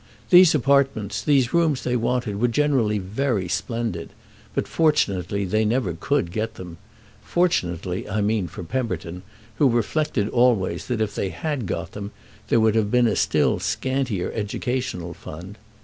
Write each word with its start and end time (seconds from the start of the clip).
These 0.31 0.55
apartments, 0.55 1.21
the 1.21 1.47
rooms 1.53 1.83
they 1.83 1.95
wanted, 1.95 2.41
were 2.41 2.47
generally 2.47 2.97
very 2.97 3.47
splendid; 3.47 4.09
but 4.55 4.67
fortunately 4.67 5.45
they 5.45 5.63
never 5.63 5.93
could 5.93 6.31
get 6.31 6.55
them—fortunately, 6.55 8.09
I 8.09 8.19
mean, 8.19 8.47
for 8.47 8.63
Pemberton, 8.63 9.21
who 9.57 9.69
reflected 9.69 10.27
always 10.29 10.87
that 10.87 11.01
if 11.01 11.13
they 11.13 11.29
had 11.29 11.67
got 11.67 11.91
them 11.91 12.13
there 12.47 12.59
would 12.59 12.73
have 12.73 12.89
been 12.89 13.05
a 13.05 13.15
still 13.15 13.59
scantier 13.59 14.31
educational 14.31 15.13
fund. 15.13 15.59